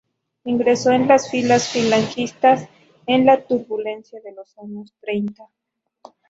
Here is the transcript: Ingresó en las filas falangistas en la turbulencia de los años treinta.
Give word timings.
Ingresó 0.45 0.89
en 0.93 1.07
las 1.07 1.29
filas 1.29 1.71
falangistas 1.71 2.67
en 3.05 3.27
la 3.27 3.45
turbulencia 3.45 4.19
de 4.21 4.31
los 4.31 4.57
años 4.57 4.91
treinta. 4.99 5.47